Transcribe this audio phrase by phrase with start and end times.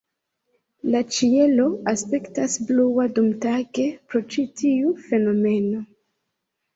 [0.93, 3.85] La ĉielo aspektas blua dumtage
[4.15, 5.83] pro ĉi tiu fenomeno.